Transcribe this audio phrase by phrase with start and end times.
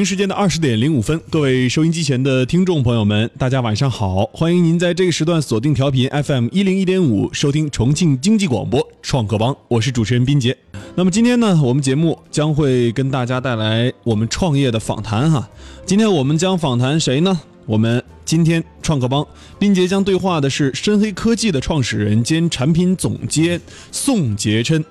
[0.00, 4.24] 京时间的二十点零五分，各位收音机前的听众朋友们，大家晚上好！
[4.32, 10.56] 欢迎您在这个时段锁定调频 FM 一零一点五，收听重庆经济广播创客帮，我是主持人斌杰。
[10.94, 15.46] 那么今天呢，我们节目将会跟大家带来我们创业的访谈哈。
[15.84, 17.38] 今天我们将访谈谁呢？
[17.66, 19.24] 我们今天创客帮
[19.58, 23.60] 斌杰将对话的是深黑科技的创始人兼产品总监
[23.92, 24.82] 宋杰琛。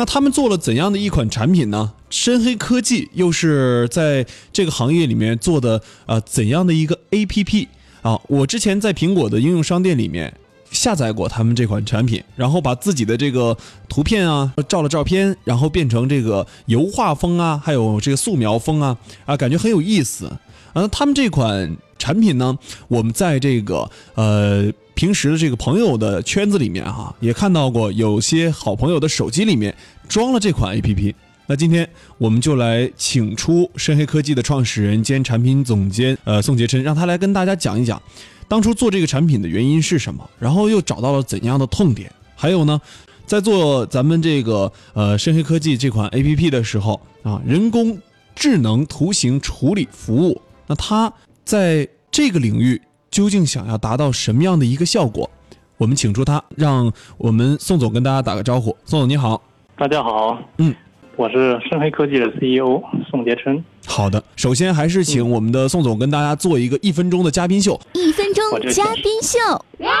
[0.00, 1.92] 那他们做了怎样的一款产品呢？
[2.08, 7.68] 深黑科技又是在这个行业里面做的呃怎样的一个 A P P
[8.00, 8.18] 啊？
[8.26, 10.32] 我之前在苹果的应用商店里面
[10.70, 13.54] 下载过他们这款产品，然后把自己的这个
[13.90, 20.32] 图片啊照了照片，然后变成这个油画风啊，还有这个素描风啊啊，感觉很有意思。
[20.72, 24.72] 啊，他们这款产品呢，我们在这个呃。
[25.00, 29.74] 平时的这个朋友的圈子里面哈，也看到过有些好朋友的手机里面
[30.06, 31.14] 装了这款 A P P。
[31.46, 38.02] 那今天我们就来请出深黑科技的创始人兼产品总监呃宋杰琛，让他来跟大家讲一讲
[38.46, 42.12] 当初做这个产品的原因是什么，然后又找到了怎样的痛点。
[42.36, 42.78] 还有呢，
[43.24, 47.98] 在做咱们这个呃深黑科技这款 A P P 的时候啊，人工
[48.34, 51.10] 智能图形处理服务，那它
[51.42, 52.78] 在这个领域。
[53.10, 55.28] 究竟想要达到什么样的一个效果？
[55.76, 58.76] 我们请出他，让我们宋总跟大家打个招呼。
[58.84, 59.42] 宋总你好，
[59.76, 60.72] 大家好，嗯，
[61.16, 63.64] 我是深黑科技的 CEO 宋杰琛。
[63.84, 67.80] 好的，首先还是请我们的宋总跟大家做一个一分钟的嘉宾秀。
[67.94, 69.38] 一分钟嘉宾秀
[69.80, 69.96] ，Ready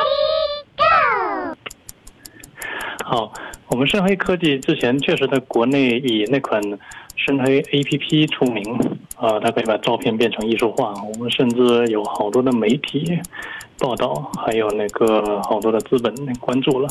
[0.76, 1.56] Go！
[3.04, 3.32] 好，
[3.66, 6.62] 我们深黑科技之前确实在国内以那款
[7.24, 8.62] 深黑 APP 出名。
[9.16, 10.94] 啊，它可以把照片变成艺术化。
[11.06, 13.18] 我们甚至有好多的媒体
[13.78, 16.88] 报道，还有那个好多的资本关注了。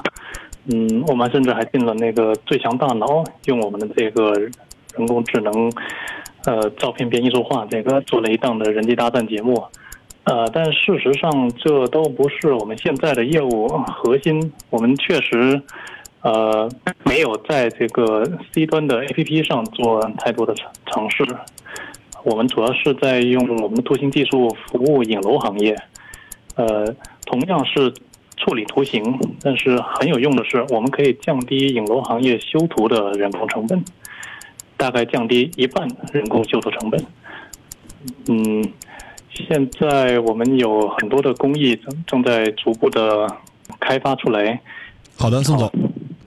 [0.71, 3.07] 嗯，我们甚至还进了那个《最强大脑》，
[3.45, 4.31] 用我们的这个
[4.95, 5.71] 人工智能，
[6.45, 9.63] 呃，照片变艺术化，这个做了一档的人机大战节目。
[10.25, 14.53] 呃，但事实上，这都不是我们现在的业务核心。
[14.69, 15.59] 我们确实，
[16.21, 16.69] 呃，
[17.05, 21.25] 没有在这个 C 端的 APP 上做太多的尝尝试。
[22.23, 25.73] 我们主要是在用我们的图形技术服务影楼行业，
[26.55, 26.93] 呃，
[27.25, 27.93] 同样是
[28.35, 29.01] 处理图形，
[29.41, 33.81] 但是很有用的是，我们可以降低影楼行业修图的人工成本，
[34.75, 37.05] 大概降低一半人工修图成本。
[38.27, 38.69] 嗯，
[39.29, 43.25] 现在我们有很多的工艺正正在逐步的
[43.79, 44.59] 开发出来。
[45.17, 45.71] 好的，宋总。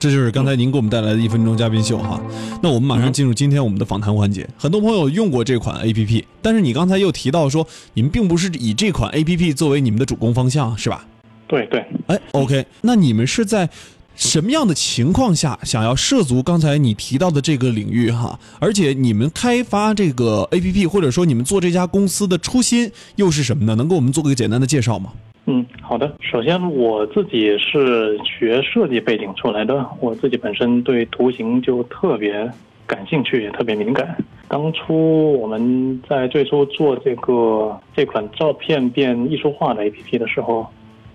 [0.03, 2.21] 这就是刚才您给我们带来的一分钟嘉宾秀哈，
[2.61, 4.45] 那我们马上进入今天我们的访谈环节。
[4.57, 11.07] 很多朋友用过这款 A P P，但是你刚才又提到说，你们并不是以这款 A P P 作为你们的主攻方向，是吧？
[11.47, 11.85] 对对。
[12.07, 13.69] 哎，OK，那你们是在
[14.13, 18.37] 什么样的情况下想要涉足刚才你提到的这个领域哈？
[18.59, 23.75] 而且你们开发这个 A P P，或者说你们做这家公司的初心又是什么呢？
[23.75, 25.13] 能给我们做个简单的介绍吗？
[25.45, 26.15] 嗯，好的。
[26.21, 32.49] 首先，我自己是学设计背景出来的，我自己本身对图形就特别
[32.87, 34.15] 感兴趣，也特别敏感。
[34.47, 40.65] 当初我们在最初做这个这款照片变艺术化的 APP 的时候，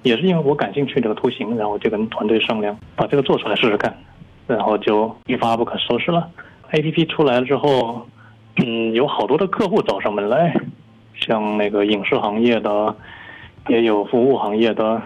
[0.03, 3.97] 也是因为我感兴趣这个图形，然后就跟团队商量，把这个做出来试试看，
[4.47, 6.29] 然后就一发不可收拾了。
[6.73, 8.07] APP 出来了之后，
[8.57, 10.55] 嗯，有好多的客户找上门来，
[11.15, 12.95] 像那个影视行业的。
[13.69, 15.01] 也有服务行业的，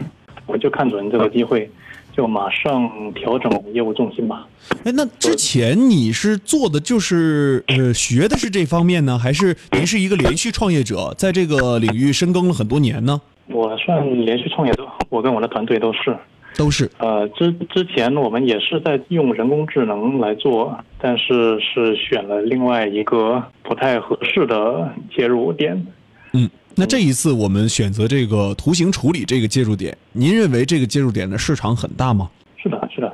[0.47, 1.71] 我就看准这个机会，
[2.17, 4.47] 就马上调整业务重心吧。
[4.85, 13.21] 哎，那之前你是做的就是呃学的是这方面呢，还是您是一个连续创业者，在这个领域深耕了很多年呢？
[13.49, 16.17] 我算连续创业者，我跟我的团队都是，
[16.57, 16.89] 都是。
[16.99, 25.87] 呃，之之前我们也是在用人工智能来做，但是是选了另外一个不太合适的切入点。
[26.33, 26.49] 嗯。
[26.77, 32.31] 那这一次我们选择这个图形处理这个接入点，您认为这个接入点的市场很大吗？
[32.57, 33.13] 是的，是的。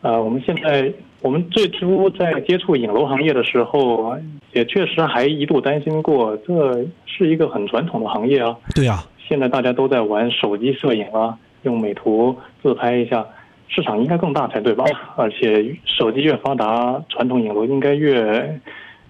[0.00, 4.16] 呃，我们现在我们最初在接触影楼行业的时候，
[4.52, 8.56] 也确实还一度担心过，这是一个很传统的行业啊。
[8.74, 9.04] 对呀。
[9.28, 13.26] 现在大家都在玩手机摄影啊，用美图自拍一下，
[13.66, 14.84] 市场应该更大才对吧？
[15.16, 18.60] 而且手机越发达，传统影楼应该越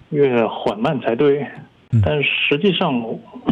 [0.09, 1.45] 越缓慢才对。
[2.03, 2.91] 但实际上，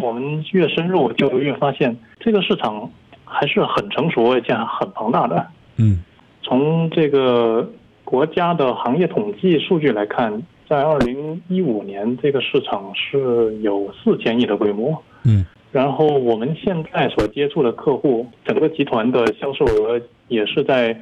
[0.02, 2.90] 我们越深入，就越发现这个市场
[3.24, 5.46] 还是很成熟而且很庞大的。
[5.76, 6.02] 嗯，
[6.42, 7.70] 从这个
[8.04, 15.02] 国家的行业统计数据来看，在二零一五年，这个市场是有四千亿的规模。
[15.24, 20.96] 嗯，然后我们现在所接触的客户，整个集团的销售额也是在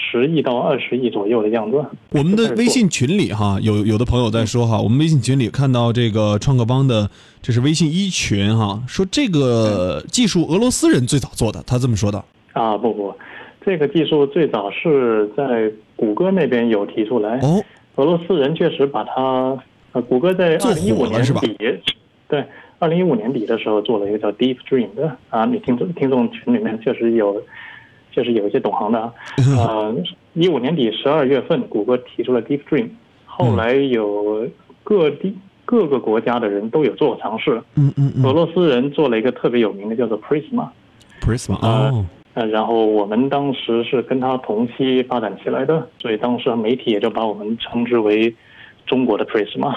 [0.00, 1.84] 十亿到二十亿左右的样子。
[2.10, 7.10] 我们的微信群里哈，有有的朋友在说哈，我们微信群里看到这个创客邦的，
[7.42, 12.24] 这是微信一群哈，说这个技术俄罗斯人最早做的，他这么说的。
[12.52, 13.12] 啊不不，
[13.66, 17.38] 这个技术最早是在谷歌那边有提出来。
[17.40, 17.62] 哦，
[17.96, 19.58] 俄罗斯人确实把它，
[19.92, 21.56] 呃，谷歌在二零一五年底，
[22.28, 22.44] 对，
[22.78, 27.42] 二零一五年底的时候做了一个叫 Deep Dream 的啊，你听众听众群里面确实有。
[28.18, 29.12] 就是有一些懂行的啊，
[29.58, 29.94] 呃，
[30.32, 32.88] 一五年底十二月份，谷歌提出了 Deep Dream，
[33.24, 34.44] 后来有
[34.82, 35.32] 各地
[35.64, 37.62] 各个国家的人都有做过尝试。
[37.76, 40.66] 嗯嗯俄罗斯人做了一个特别有名的，叫做 Prisma。
[41.20, 42.04] Prisma 哦。
[42.34, 48.34] 呃，然后我们当时是跟他同期发展起来的，所以当时媒体也就把我们称之为
[48.84, 49.72] 中国的 Prisma。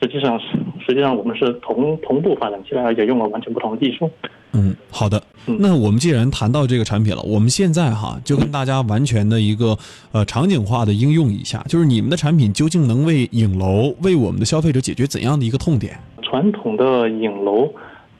[0.00, 0.36] 实际上，
[0.84, 4.10] 实际上我们是同同步发展起来，而且用了完全不同的技术。
[4.54, 5.22] 嗯，好的。
[5.46, 9.76] 那我们既然谈到这个产品了，我们现在哈就跟大家完全的一个
[10.12, 15.98] 呃场景化的应用一下，就是你们的产品究竟能为影楼、为我们的消费者解决怎样的一个痛点？
[16.22, 17.68] 传统的影楼，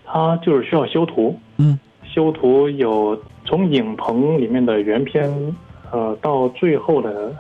[0.05, 1.39] 它就是需要修图。
[1.57, 5.33] 嗯，修图有从影棚里面的原片，
[5.91, 7.35] 呃，到最后的。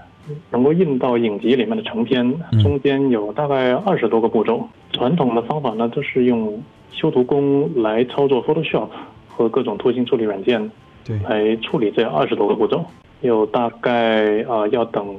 [0.50, 4.66] 能够印到影集里面的成片，中间有大概二十多个步骤。
[4.90, 6.58] 传统的方法呢，就是用
[6.90, 8.88] 修图工来操作 Photoshop
[9.28, 10.70] 和各种图形处理软件，
[11.04, 12.84] 对，来处理这二十多个步骤。
[13.20, 15.16] 有大概啊要等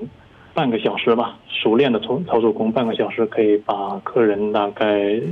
[0.54, 5.32] 半个小时吧，熟练的操操作工半个小时可以把客人大概几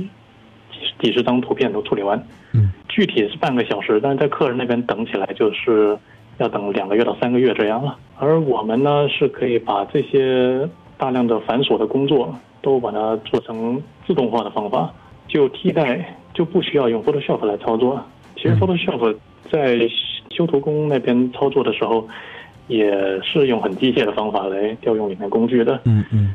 [1.00, 2.18] 几十张图片都处理完。
[2.52, 5.98] 嗯，具体是半个小时，但是在客人那边等起来就是。
[6.38, 14.92] 要等两个月到三个月这样了，而我们呢是可以把这些大量的繁琐的工作都把它做成自动化的方法，
[15.28, 18.04] 就替代就不需要用 Photoshop 来操作。
[18.36, 19.16] 其实 Photoshop
[19.50, 19.78] 在
[20.30, 22.06] 修图工那边操作的时候，
[22.66, 22.90] 也
[23.22, 25.80] 是用很机械的方法来调用里面工具的。
[25.84, 26.34] 嗯嗯，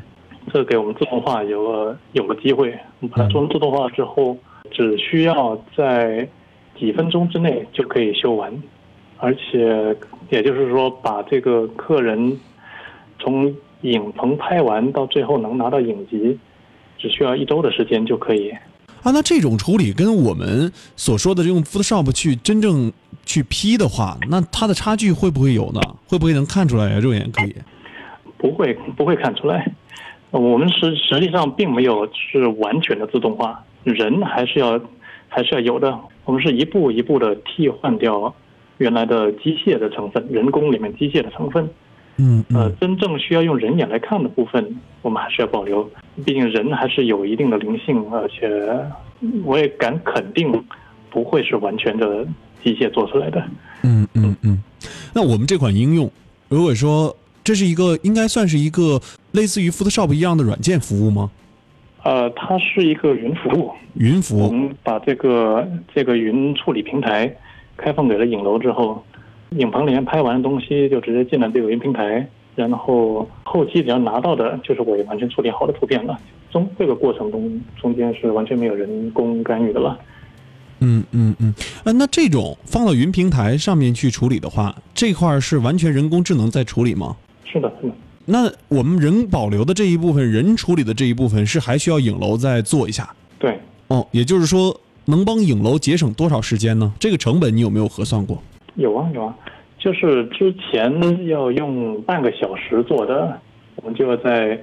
[0.52, 2.70] 这给我们自动化有了有了机会。
[3.00, 4.36] 我们把它做成自动化之后，
[4.70, 6.26] 只需要在
[6.78, 8.50] 几分钟之内就可以修完。
[9.18, 9.94] 而且，
[10.30, 12.40] 也就是说，把这个客人
[13.18, 16.38] 从影棚拍完到最后能拿到影集，
[16.96, 18.50] 只需要一周的时间就可以。
[19.02, 22.92] 啊，那这种处理跟我们所说的用 Photoshop 去真正
[23.24, 25.80] 去 P 的话，那它的差距会不会有呢？
[26.06, 26.98] 会不会能看出来呀？
[26.98, 27.54] 肉眼可以？
[28.38, 29.72] 不会，不会看出来。
[30.30, 34.80] 我们实实际上并没有是完全的自动化，人还是要
[35.28, 35.98] 还是要有的。
[36.24, 38.34] 我们是一步一步的替换掉。
[38.78, 41.68] 原来的机械的成分，人工里面机械的成分，
[42.22, 45.88] 嗯，呃，真正需要用人眼来看的部分，我们还是要保留。
[46.22, 48.46] 毕竟人还是有一定的灵性，而且
[49.42, 50.52] 我也敢肯定，
[51.08, 52.26] 不会是完全的
[52.62, 53.42] 机械做出来的。
[53.84, 54.62] 嗯嗯嗯。
[55.14, 56.10] 那我们这款应用，
[56.50, 59.00] 如果说这是一个应该算是一个
[59.32, 61.30] 类似于 Photoshop 一样的软件服务吗？
[62.02, 63.72] 呃，它是一个云服务。
[63.94, 64.48] 云服务。
[64.48, 67.34] 我们把这个这个云处理平台。
[67.82, 69.02] 开放给了影楼之后，
[69.50, 76.18] 影棚里面拍完的东西就直接进了这个云平台，然后后期只要拿到的就是我完全处理好的图片了。
[76.50, 79.98] 中这个过程中中间是完全没有人工干预的了。
[80.80, 81.52] 嗯嗯嗯，
[81.84, 87.16] 啊，那这种放到云平台上面去处理的话，这块是完全人工智能在处理吗？
[87.44, 87.94] 是的，是的。
[88.26, 93.08] 那我们人保留的这一部分，人处理的这一部分是还需要影楼再做一下？
[93.38, 93.58] 对。
[93.88, 94.80] 哦，也就是说。
[95.06, 96.92] 能帮影楼节省多少时间呢？
[97.00, 98.40] 这个成本你有没有核算过？
[98.74, 99.36] 有啊有啊，
[99.78, 103.38] 就是之前要用半个小时做的，
[103.76, 104.58] 我们就要在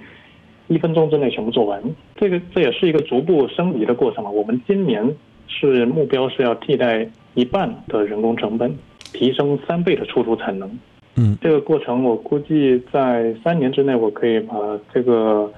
[0.68, 1.82] 一分钟之内全部做完。
[2.16, 4.30] 这个这也是一个逐步升级的过程嘛。
[4.30, 5.16] 我们今年
[5.48, 8.78] 是目标是要替代一半的人工成本，
[9.14, 10.70] 提升三倍的出图产能。
[11.16, 14.56] 嗯，这个过程我估计在三年之内，我可以把
[14.94, 15.52] 这个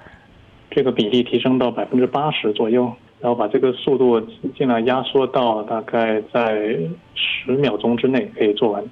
[0.72, 2.92] 这个比例提升到百分之八十左右。
[3.20, 4.20] 然后把这个速度
[4.58, 6.78] 尽量压缩到大概在
[7.16, 8.84] 十秒钟之内可以做完。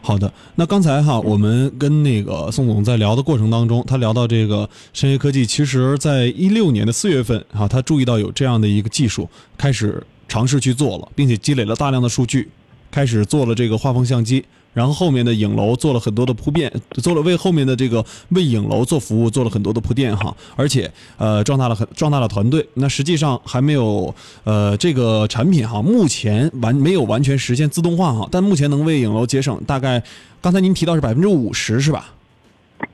[0.00, 9.28] 好的，那刚才哈，我们跟那个宋总在聊的过程当中，他聊到这个深业科技，其实在一六年的四月份啊，他注意到有这样的一个技术，
[9.58, 12.48] 开始尝试去做了，并且积累了大量的数据，
[12.90, 14.42] 开始做了这个画风相机。
[14.76, 16.70] 然后后面的影楼做了很多的铺垫，
[17.02, 22.68] 做了为后面的这个为影楼做服务做了很多的铺垫哈，而且呃壮大了很壮大了团队。
[22.74, 24.14] 那实际上还没有
[24.44, 30.02] 呃这个产品哈，目前完没有完全实现自动化哈，但目前能为影楼节省大概
[30.42, 32.12] 刚才您提到是百分之五十是吧？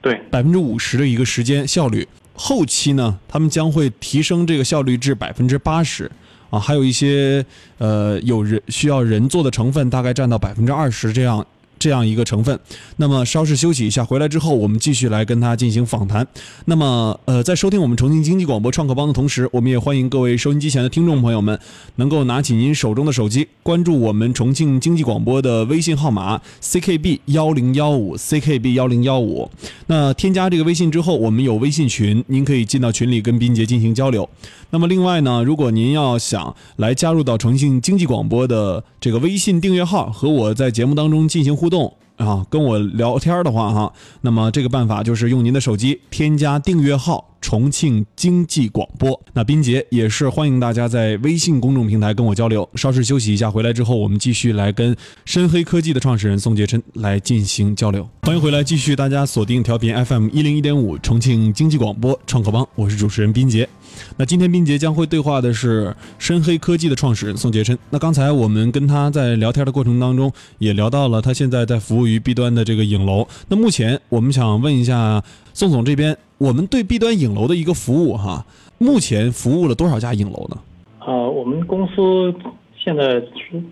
[0.00, 2.06] 对，百分之五十的一个时间效率。
[2.34, 6.08] 后期呢，他们将会提升这个效率至百分之八十
[6.48, 7.44] 啊，还有一些
[7.78, 11.44] 呃有人需要人做的成分大概占到百分之二十这样。
[11.82, 12.56] 这样一个成分。
[12.98, 16.24] 那么稍事休息一下，回来之后我们继续来跟他进行访谈。
[16.66, 21.58] 那么呃，在收听我们重庆经济广播创客帮的同时，我们也欢迎各位收音机前的听众朋友们
[21.96, 29.50] 能够拿起您手中的手机，关注我们重庆经济广播的微信号码 ckb 幺零幺五 ckb 幺零幺五。
[29.88, 34.28] 那添加这个微信之后，我们有微信群，您可以进到群里跟斌杰进行交流。
[34.70, 47.31] 那么另外呢，如果您要想来加入到重庆经济广播的这个微信订阅号，和我在节目当中进行互动动啊，跟我聊天的话哈，那么这个办法就是用您的手机添加订阅号。
[47.42, 52.66] 重庆经济广播，那斌杰也是欢迎大家在微信公众平台跟我交流。
[52.76, 58.08] 稍事休息一下，回来之后我们继续来跟深黑科技的创始人宋杰琛来进行交流。
[58.22, 63.68] 欢迎回来，继续大家锁定调频 FM 一零一点五重庆经济广播创客帮，我是主持人斌杰。
[64.16, 67.76] 那今天斌杰将会对话的是深黑科技的创始人宋杰琛。
[67.90, 73.26] 那刚才我们跟他在聊天的过程当中，也聊到了他现在在服务于 B 端的这个影楼。
[73.48, 75.22] 那目前我们想问一下
[75.54, 76.16] 宋总这边。
[76.38, 78.44] 我们对 B 端影楼的一个服务哈，
[78.78, 80.58] 目前服务了多少家影楼呢？
[81.06, 82.34] 呃，我们公司
[82.76, 83.22] 现在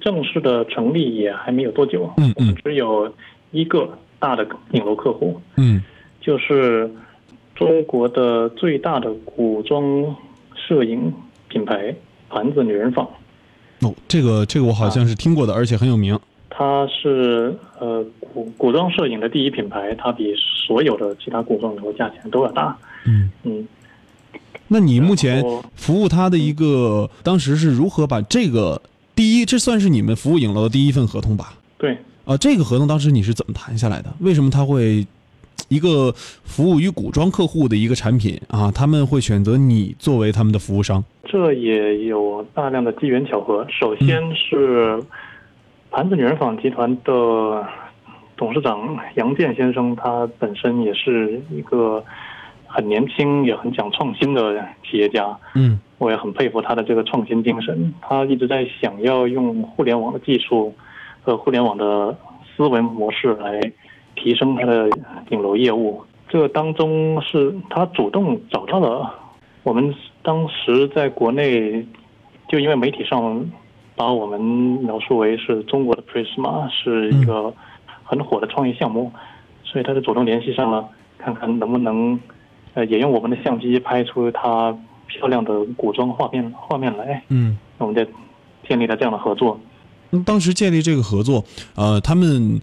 [0.01, 3.13] 正式的成立也还没有多久，嗯嗯，只有
[3.51, 3.89] 一个
[4.21, 5.83] 大的影楼客户，嗯，
[6.21, 6.89] 就是
[7.57, 9.83] 中国的最大的古装
[10.55, 11.13] 摄影
[11.49, 11.93] 品牌
[12.29, 13.05] 盘子女人坊。
[13.81, 16.17] 哦，这个这个我好像是听过的，而且很有名。
[16.61, 22.76] 它是呃古古装摄影的第一品牌，它比所有的其他古装楼价钱都要大。
[23.07, 23.67] 嗯嗯，
[24.69, 25.43] 那你目前
[25.75, 28.83] 服务它的一个，当时是如何把这个
[29.17, 31.55] 第一，这算是你们服务影楼的第一份合同吧？
[31.79, 31.97] 对。
[32.26, 34.12] 啊，这个合同当时你是怎么谈下来的？
[34.21, 35.07] 为什么他会
[35.71, 38.71] 一个服务于古装客户的一个产品啊？
[38.71, 41.02] 他们会选择你作为他们的服务商？
[41.25, 43.67] 这也有大量的机缘巧合。
[43.71, 45.02] 首先是。
[45.90, 47.66] 盘子女人坊集团的
[48.37, 52.02] 董事长杨健先生，他本身也是一个
[52.66, 55.37] 很年轻也很讲创新的企业家。
[55.56, 57.92] 嗯，我也很佩服他的这个创新精神。
[58.00, 60.73] 他一直在想要用互联网的技术
[61.23, 62.16] 和互联网的
[62.56, 63.61] 思维模式来
[64.14, 64.88] 提升他的
[65.28, 66.00] 顶楼业务。
[66.28, 69.12] 这当中是他主动找到了
[69.64, 69.92] 我们
[70.23, 71.85] 当时在国内，
[72.49, 73.44] 就因为媒体上。
[74.00, 77.52] 把我们描述为是中国的 Prisma，是一个
[78.02, 79.12] 很火的创业项目，
[79.62, 80.88] 所以他就主动联系上了，
[81.19, 82.19] 看看能不能
[82.73, 84.75] 呃也用我们的相机拍出他
[85.07, 87.23] 漂亮的古装画面画面来。
[87.28, 88.02] 嗯，我们就
[88.66, 89.61] 建立了这样的合作。
[90.09, 92.59] 那当时建立这个合作，呃，他们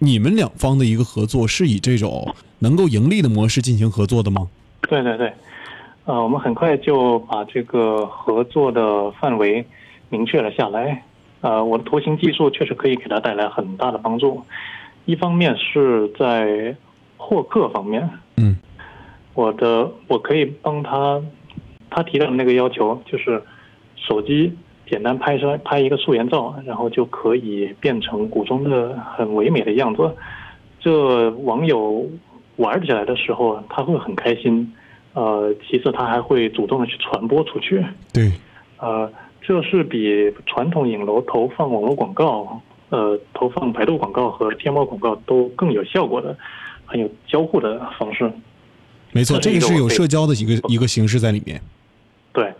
[0.00, 4.50] 你们两方的一个合作是以这种能够盈利的模式进行合作的吗？
[4.82, 5.32] 对对对，
[6.04, 9.66] 呃，我们很快就把这个合作的范围。
[10.12, 11.02] 明确了下来，
[11.40, 14.42] 呃，我的图形技术确实可以给他带来很大的帮助。
[15.06, 16.76] 一方面是在
[17.16, 18.54] 获客方面，嗯，
[19.32, 21.18] 我的我可以帮他，
[21.88, 23.42] 他提到的那个要求就是
[23.96, 24.54] 手机
[24.86, 30.14] 简单拍摄拍一个素颜照，然后就可以变成古装的很唯美的样子。
[30.78, 32.06] 这网友
[32.56, 34.70] 玩起来的时候他会很开心，
[35.14, 37.82] 呃，其次他还会主动的去传播出去。
[38.12, 38.30] 对，
[38.78, 39.10] 呃。
[39.42, 46.36] 这是比传统影楼投放网络广告，呃，投放百度广告和天猫广告都更有效果的，
[46.86, 48.30] 很有交互的方式。
[49.10, 51.60] 没错，这个是有社交的一个一个形式在里面。
[52.32, 52.52] 对，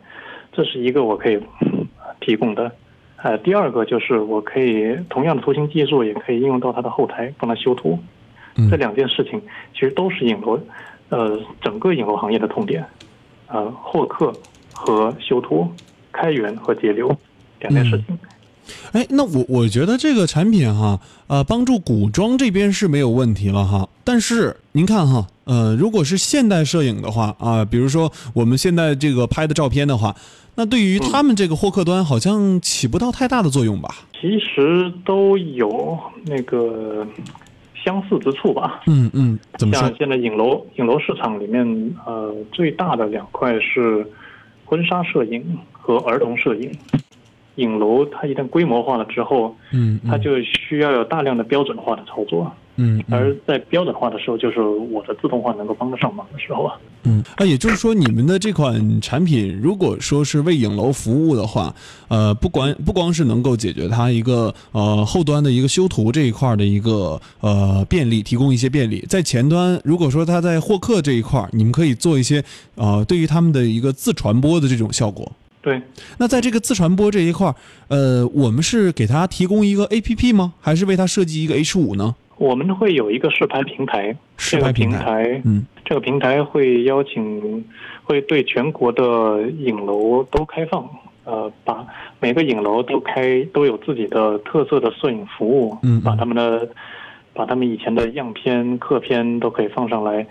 [0.53, 1.41] 这是一个我可以
[2.21, 2.71] 提供的。
[3.17, 7.97] 呃，第二个就是我可以同样的图形技术也可以应用到它的后台帮它修图。
[8.69, 9.41] 这两件事情
[9.73, 10.59] 其实都是影楼，
[11.11, 12.85] 呃，整个影楼行业的痛点，
[13.47, 14.33] 呃，获客
[14.75, 15.73] 和修图。
[16.13, 17.17] 开源和节流
[17.61, 18.19] 两件事情。
[18.93, 23.89] 哎，那我我觉得这个产品哈，呃，帮助古装这边是没有问题了哈。
[24.05, 30.15] 但是您看哈，呃，如果是现代摄影的话啊，比如说我们现在这个拍的照片的话，
[30.55, 33.89] 那对于他们这个获客端好像起不到太大的作用吧？
[34.21, 37.05] 其实都有那个
[37.85, 38.81] 相似之处吧。
[38.87, 39.89] 嗯嗯，怎么说？
[39.89, 41.67] 像现在影楼影楼市场里面，
[42.07, 44.07] 呃，最大的两块是
[44.65, 45.59] 婚纱摄影。
[45.83, 46.71] 和儿童摄影，
[47.57, 61.75] 影楼它一旦规模化了之后，嗯，它就需要有大量的标准化的操作，嗯，而在标准化的时候，就是我的自动化能够帮得上忙的时候啊，嗯，那，也就是说，你们的这款产品，如果说是为影楼服务的话，
[62.09, 72.43] 呃，不管不光是能够解决它一个呃后端的一个修图这一块的一个呃便利，提供一些便利，在前端，如果说它在获客这一块，你们可以做一些
[72.77, 75.31] 呃对于他们的一个自传播的这种效果。
[75.63, 75.81] 对，
[76.19, 77.55] 那在这个自传播这一块儿，
[77.87, 80.55] 呃，我们是给他提供一个 A P P 吗？
[80.61, 82.17] 还是为他设计一个 H 五呢？
[82.37, 87.65] 我们会有一个试拍平台，试拍平台平台，嗯，这个平台会邀请，
[88.03, 90.85] 会对全国的影楼都开放，
[91.23, 91.87] 呃，把
[92.19, 96.69] 每个影楼都开都有自己的特色的摄影服务，嗯嗯把他们的
[97.33, 100.27] 把他们以前的样片、客片都可以放上来，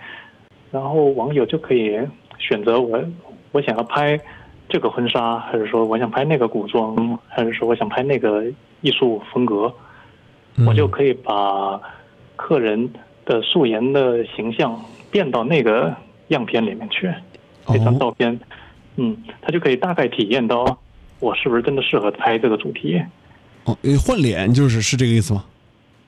[0.72, 1.98] 然后网友就可以
[2.38, 3.02] 选择我
[3.54, 4.20] 我想要拍
[4.72, 8.46] 这个婚纱，还是说我想拍那个古装，还是说我想拍那个
[8.80, 9.72] 艺术风格，
[10.56, 11.80] 嗯我就可以把
[12.38, 12.90] 客人
[13.26, 15.94] 的素颜的形象变到那个
[16.30, 17.14] 样片里面去，
[17.68, 18.40] 这张哦照片，
[18.96, 20.80] 嗯，他就可以大概体验到
[21.20, 23.00] 我是不是真的适合拍这个主题。
[23.66, 25.46] 哦，呃换脸就是是这个意思吗？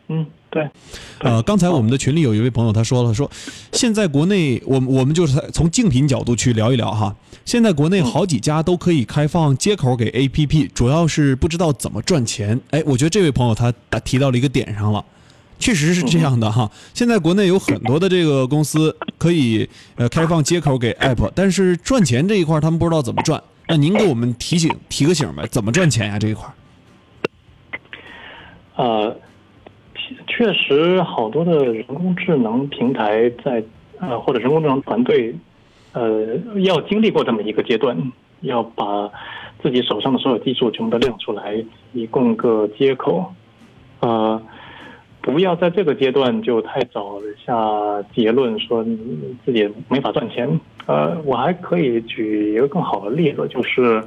[0.07, 0.69] 嗯，对，
[1.17, 3.29] 呃，刚才我们的群里有一位朋友他说了，说
[3.71, 7.15] 现在国内我们我们就是从竞品角度去聊一聊哈。
[7.43, 12.61] 现在国内好几家都可以开放接口给 APP，主要是不知道怎么赚钱。
[12.69, 15.03] 哎，我觉得这位朋友他打提到了一个点上了。
[15.57, 23.41] 确实是这样的哈， 现在国内有很多的这个公司可以呃开放接口给 App，但是赚钱这一块他们不知道怎么赚。
[23.67, 26.47] 那您给我们提醒提个醒呗，怎么赚钱呀、这一块？
[28.75, 29.15] 呃，
[30.27, 33.63] 确确实好多的人工智能平台在
[33.99, 35.35] 呃或者人工智能团队，
[35.93, 37.97] 呃要经历过这么一个阶段，
[38.41, 39.09] 要把
[39.61, 43.33] 自己手上的所有技术全部都亮出来，以供个接口，
[43.99, 44.41] 呃。
[45.25, 47.13] 不要在这个阶段就太早
[47.45, 47.55] 下
[48.13, 48.83] 结论说
[49.45, 50.59] 自己没法赚钱。
[50.85, 54.03] 呃，我还可以举一个更好的例子，就是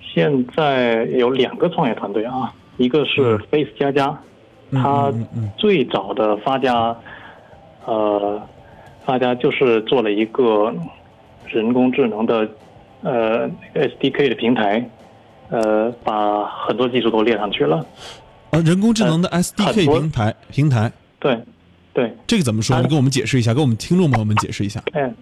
[0.00, 4.16] 现在有两个创业团队啊，一个是 Face 加加，
[4.72, 6.96] 它嗯嗯最早的发家，
[7.86, 8.40] 呃，
[9.04, 10.72] 发家就是做了一个
[11.46, 12.48] 人工智能的
[13.02, 14.88] 呃 SDK 的平台，
[15.48, 17.84] 呃，把很多技术都列上去了。
[18.50, 21.38] 呃，人工智能的 SDK 平台平台，对，
[21.92, 22.76] 对，这个怎么说？
[22.76, 24.82] 它你给我们解释一下，给我们听众朋友们解释一下。
[24.92, 25.12] 哎，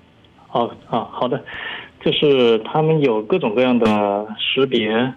[0.47, 1.39] 好啊，好的，
[2.01, 5.13] 就是他们有各种各样的识别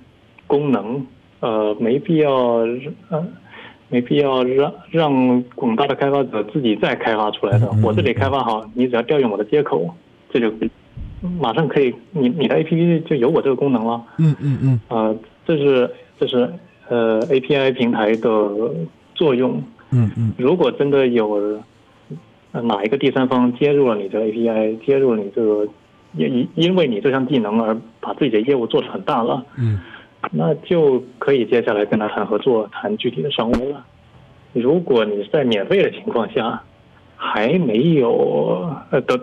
[0.46, 1.06] 功能，
[1.40, 2.32] 呃，没必要
[3.10, 3.26] 呃，
[3.92, 7.68] 没必要让让广大的开发者自己再开发出来的。
[7.74, 9.94] 嗯我这里开发好，你只要调用我的接口，
[10.32, 10.52] 这就
[11.40, 14.02] 马上可以，你你的 APP 就有我这个功能了。
[14.18, 15.14] 嗯嗯嗯啊，
[15.46, 16.52] 这是这是
[16.88, 18.50] 呃 API 平台的
[19.14, 19.62] 作用。
[19.92, 21.62] 嗯嗯如果真的有
[22.54, 25.68] 呃哪一个第三方接入了你的 API，接入了你这个，
[26.16, 29.80] 因因因为你这项技能而把自己的业务做得很大了，嗯
[30.32, 33.84] 那就可以接下来跟他谈合作，谈具体的商务了。
[34.54, 36.62] 如果你在免费的情况下，
[37.16, 39.18] 还没有呃都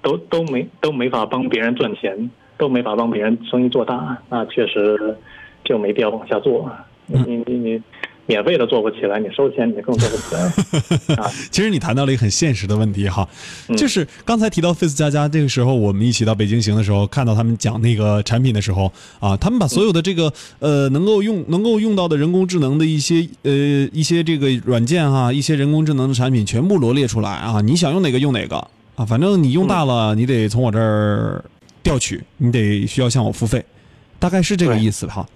[0.00, 5.16] 都都没都没法帮别人赚钱，都没法帮别人生意做大，那确实
[5.64, 6.70] 就没必要往下做。
[7.06, 7.82] 你你你你
[8.26, 11.16] 免费的做不起来，你收钱你更做不起来。
[11.22, 11.30] 啊。
[11.50, 13.28] 其实你谈到了一个很现实的问题哈，
[13.68, 13.76] 嗯。
[13.76, 23.50] 就是刚才提到 Face 加加，这个时候我们一起到北京行的时候，看到他们讲那个产品的时候啊，他们把所有的这个呃能够用能够用到的人工智能的一些呃
[23.92, 28.56] 一些这个软件哈、一些人工智能的产品全部罗列出来啊，你想用哪个用哪个。
[28.94, 31.42] 啊，反正你用大了，你得从我这儿
[31.82, 33.64] 调取，你得需要向我付费，
[34.18, 35.26] 大概是这个意思哈。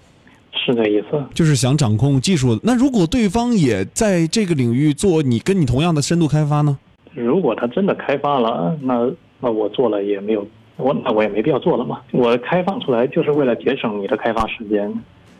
[0.67, 1.23] 是这意思。
[1.33, 2.59] 就是想掌控技术。
[2.61, 6.77] 那如果对方也在这个领域做你跟你同样的深度开发呢？
[7.15, 12.01] 如果他真的开发了，那那我做了也没有，我那我也没必要做了嘛。
[12.11, 14.93] 我开放出来就是为了节省你的开发时间，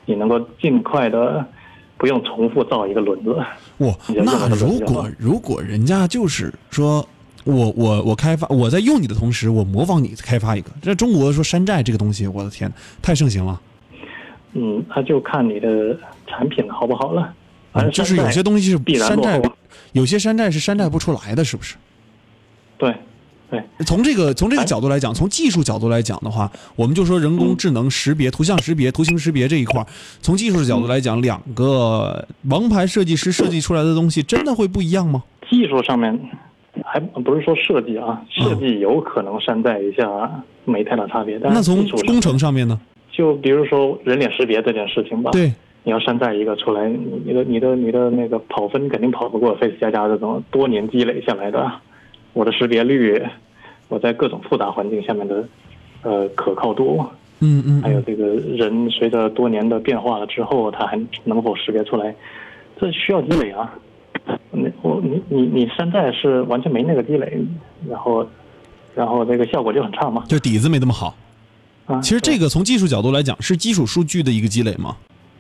[0.06, 1.46] 你能够尽快的
[1.98, 3.36] 不用重复造一个轮子。
[3.80, 7.08] 哇，你就用那如果如果人家就是说。
[7.50, 10.70] 我我我开发，我在用你的同时，我模仿你开发一个。
[10.82, 12.70] 这中国说山寨这个东西，我的天，
[13.02, 13.58] 太盛行了。
[14.58, 17.34] 嗯，那就看你的产品好不好了。
[17.72, 19.52] 反正就是有些东西是必然落山寨，
[19.92, 21.76] 有些山寨是山寨不出来的，是不是？
[22.80, 22.96] 对
[23.52, 29.86] 对，从这个从这个哎角度来讲，从技术角度来讲的话，我们就说人工智能识别、图像识别、图形识别这一块儿，
[30.22, 35.24] 从技术的角度来讲，两个王牌设计师设计出来的东西，真的会不一样吗？
[35.50, 36.20] 技术上面
[36.84, 41.40] 还不是说设计啊，设计有可能山寨一下，没太大差别。
[41.40, 42.80] 但那从工程上面呢？
[43.18, 45.52] 就比如说人脸识别这件事情吧，对，
[45.84, 51.68] 你要山寨一个出来，你你的你的你的那个跑分肯定跑不过 Face 加加这种多年积累下来的，
[52.34, 53.20] 我的识别率，
[53.90, 55.44] 我在各种复杂环境下面的
[56.04, 57.04] 呃可靠度，
[57.40, 62.14] 嗯嗯，还有这个人随着多年的变化了之后，他还能否识别出来，
[62.80, 63.74] 这需要积累啊。
[64.52, 67.36] 你我你你你山寨是完全没那个积累，
[67.90, 68.24] 然后
[68.94, 70.24] 然后这个效果就很差嘛。
[70.28, 71.16] 就底子没那么好。
[71.88, 74.96] 啊，其实这个从技术角度来讲，是基础数据的一个积累吗？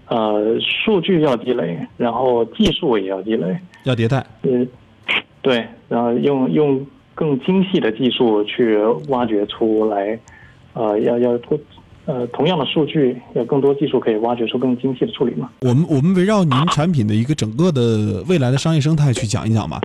[0.07, 4.25] 呃，数据要积累，然后技术也要积累，要迭代。
[4.43, 4.65] 嗯，
[5.41, 8.77] 对，然后用用更精细的技术去
[9.09, 10.17] 挖掘出来，
[10.71, 11.37] 呃，要要
[12.07, 15.49] 呃同样的数据，有更多技术可以挖掘出更精细的处理嘛。
[15.59, 19.79] 我们我们围绕您产品的一个整个的未来的商业生态去讲一讲吧。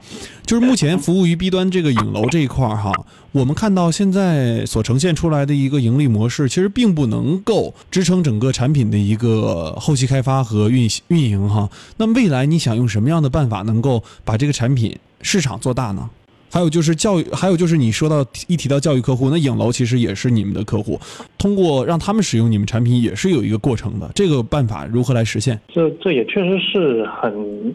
[0.47, 2.93] 就是目前服务于 B 端这个影楼这一块儿哈，
[3.33, 11.69] 我们看到现在所呈现出来的一个盈利模式，其实并不能够支撑整个产品的一个后期开发和运行运营哈。
[11.97, 16.09] 那未来你想用什么样的办法能够把这个产品市场做大呢？
[16.53, 21.01] 还有就是教育，还有就是你说到一提到教育客户，那影楼其实也是你们的客户，
[21.39, 24.11] 通过让他们使用你们产品也是有一个过程的。
[24.15, 25.59] 这个办法如何来实现？
[25.69, 27.75] 这这也确实是很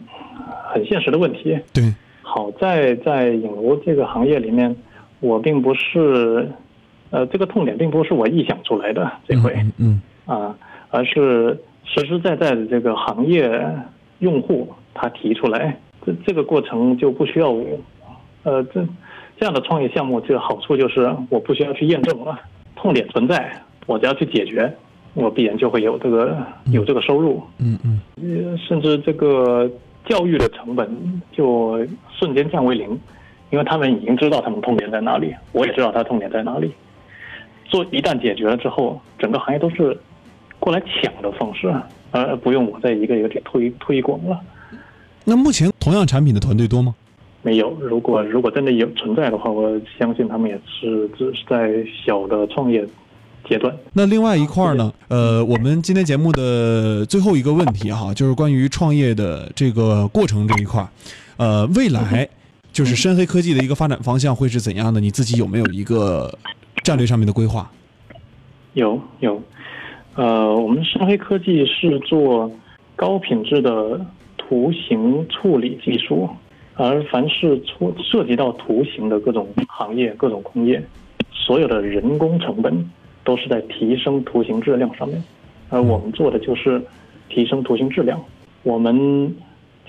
[0.72, 1.58] 很现实的问题。
[1.72, 4.76] 对，好在在影楼这个行业里面，
[5.18, 6.48] 我并不是，
[7.10, 10.56] 呃，这个痛点并不是我臆想出来的这回嗯嗯啊，
[10.90, 13.50] 而是实实在在的这个行业
[14.20, 17.66] 用户他提出来，这这个过程就不需要我，
[18.48, 18.82] 呃，这
[19.38, 22.40] 这样的创业项目，这个好处就是我不需要去验证了，
[22.74, 23.52] 痛点存在，
[23.86, 24.74] 我只要去解决，
[25.12, 26.34] 我必然就会有这个
[26.72, 27.42] 有这个收入。
[27.58, 29.70] 嗯嗯呃，甚至这个
[30.06, 30.88] 教育的成本
[31.30, 31.78] 就
[32.18, 32.98] 瞬间降为零，
[33.50, 36.72] 因为他们已经知道他们痛点在哪里，我也知道他痛点在哪里。
[37.66, 39.94] 做一旦解决了之后，整个行业都是
[40.58, 41.70] 过来抢的方式，
[42.12, 44.40] 而不用我再一个一个去推推广了。
[45.24, 46.94] 那目前同样产品的团队多吗？
[47.42, 52.86] 没有，如果如果真的有存在的话，我相信他们也是只是在小的创业
[53.48, 53.74] 阶段。
[53.92, 54.92] 那另外一块儿呢？
[55.08, 60.88] 呃，我们今天节目的最后一个问题哈，就是关于创业的这个过程这一块儿，
[61.36, 62.28] 呃，未来
[62.72, 65.00] 就是深黑科技的一个发展方向会是怎样的？
[65.00, 66.36] 你自己有没有一个
[66.82, 67.70] 战略上面的规划？
[68.74, 69.40] 有有，
[70.16, 72.50] 呃，我们深黑科技是做
[72.96, 74.04] 高品质的
[74.36, 76.28] 图形处理技术，
[76.78, 80.82] 而凡是出涉及到图形的各种行业、各种工业，
[81.30, 82.90] 所有的人工成本
[83.24, 85.22] 都是在提升图形质量上面，
[85.68, 86.80] 而我们做的就是
[87.28, 88.18] 提升图形质量。
[88.62, 89.36] 我们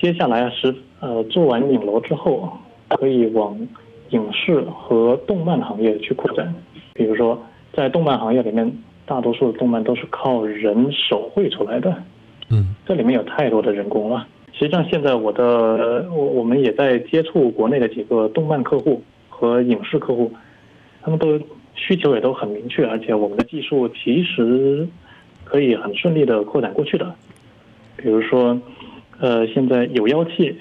[0.01, 2.51] 接下来是呃做完影楼之后，
[2.89, 3.55] 可以往
[4.09, 6.53] 影视和动漫行业去扩展，
[6.93, 7.41] 比如说。
[7.71, 8.69] 在动漫行业里面，
[9.05, 11.95] 大多数的动漫都是靠人手绘出来的，
[12.49, 14.27] 嗯这里面有太多的人工了。
[14.59, 20.33] 实际上，现在我的呃我我们也在接触国内的几个动漫客户和影视客户，
[21.01, 21.39] 他们都
[21.75, 24.85] 需求也都很明确，而且我们的技术其实
[25.45, 27.15] 可以很顺利的扩展过去的。
[27.95, 28.59] 比如说，
[29.19, 30.53] 呃，现在有妖气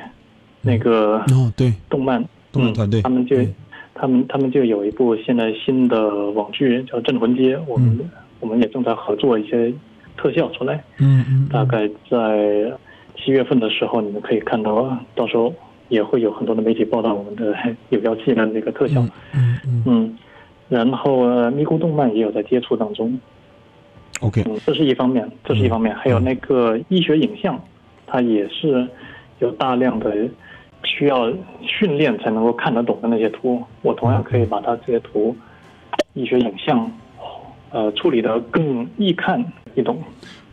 [0.63, 3.01] 那个哦，对，动漫动漫团队。
[3.01, 3.55] 嗯他们就嗯
[3.95, 7.99] 他们他们就有一部现在新的网剧叫《镇魂街》，我们、
[8.39, 9.75] 我们也正在合作一些
[10.17, 11.49] 特效出来，嗯嗯。
[11.51, 12.73] 大概在
[13.19, 15.53] 七月份的时候，你们可以看到，到时候
[15.89, 17.55] 也会有很多的媒体报道我们的
[17.91, 19.01] 有妖气的那个特效。
[19.35, 20.19] 嗯嗯嗯，
[20.69, 23.19] 然后呃咪咕动漫也有在接触当中
[24.21, 27.61] ，，OK，嗯，这是一方面，这是一方面，还有那个医学影像，
[28.07, 28.87] 它也是
[29.41, 30.15] 有大量的
[30.85, 35.35] 需要训练才能够看得懂的那些图，我同样可以把它这些图
[36.15, 36.91] 医学影像，
[37.71, 40.03] 呃，处理得更易看易懂。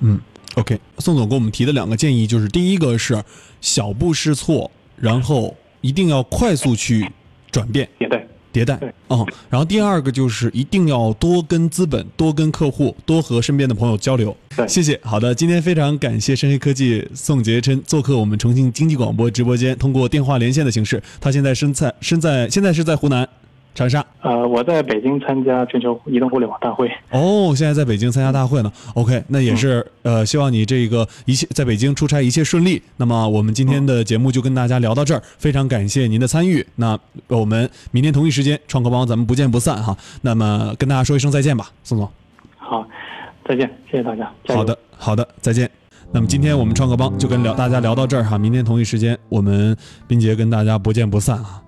[0.02, 0.20] 嗯
[0.56, 3.24] ，OK，宋总给我们提的两个建议就是，第一个是
[3.62, 7.10] 小步试错，然后一定要快速去
[7.52, 7.88] 转变。
[8.00, 14.36] 迭代，迭代对，哦，然后第二个就是一定要多跟资本、多跟客户、多和身边的朋友交流。
[14.56, 15.00] 对谢谢。
[15.04, 23.28] 好的，今天非常感谢深黑科技宋杰琛做客我们重庆经济广播直播间，通过电话连线的形式，他现在身在身在现在是在湖南
[23.76, 24.04] 长沙。
[24.22, 28.72] 呃，我在北京参加全球移动互联网大会，哦，现在在北京参加大会呢。
[28.96, 32.82] OK，那也是、呃，希望你这个一切在北京出差一切顺利。
[32.98, 36.66] 那么我们今天的节目就跟大家聊到这儿，非常感谢您的参与。
[36.78, 39.96] 那我们明天同一时间创客帮咱们不见不散哈。
[40.22, 42.10] 那么跟大家说一声再见吧，宋总。
[42.58, 42.88] 好，
[43.48, 45.70] 再见，谢谢大家，好的，好的，再见。
[46.12, 49.76] 那么今天我们创客帮就跟聊大家聊到这儿哈，明天同一时间我们
[50.08, 51.62] 斌杰跟大家不见不散啊。